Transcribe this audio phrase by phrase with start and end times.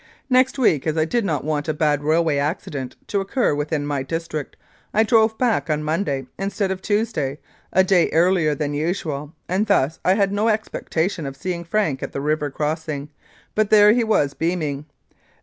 [0.31, 4.01] Next week, as I did not want a bad railway accident to occur within my
[4.01, 4.55] district,
[4.95, 7.37] I drove back on Monday, instead of Tues day,
[7.71, 12.01] a day earlier than usual, and thus I had no ex pectation of seeing Frank
[12.01, 13.09] at the river crossing,
[13.53, 14.87] but there he was, beaming.